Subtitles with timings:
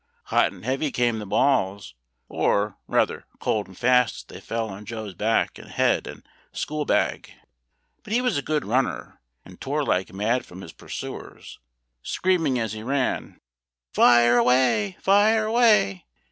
[0.23, 1.93] Hot and heavy came the balls,
[2.27, 7.31] or rather cold and fast they fell on Joe's back and head and school bag.
[8.01, 11.59] But he was a good runner, and tore like mad from his pursuers,
[12.01, 13.41] screaming, as he ran,
[13.93, 14.97] "Fire away!
[15.01, 16.07] fire away!"